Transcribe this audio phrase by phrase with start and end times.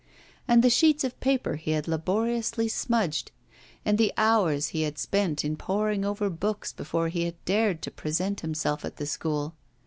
[0.47, 3.31] And the sheets of paper he had laboriously smudged,
[3.85, 7.91] and the hours he had spent in poring over books before he had dared to
[7.91, 9.53] present himself at the School!